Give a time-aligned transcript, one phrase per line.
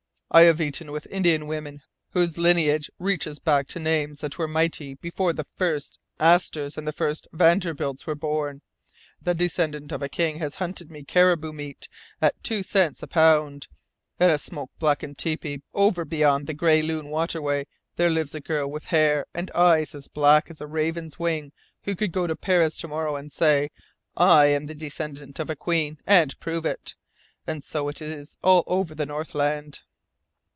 [0.33, 4.93] I have eaten with Indian women whose lineage reaches back to names that were mighty
[4.93, 8.61] before the first Astors and the first Vanderbilts were born.
[9.21, 11.89] The descendant of a king has hunted me caribou meat
[12.21, 13.67] at two cents a pound.
[14.21, 18.71] In a smoke blackened tepee, over beyond the Gray Loon waterway, there lives a girl
[18.71, 21.51] with hair and eyes as black as a raven's wing
[21.83, 23.69] who could go to Paris to morrow and say:
[24.15, 26.95] 'I am the descendant of a queen,' and prove it.
[27.45, 29.81] And so it is all over the Northland.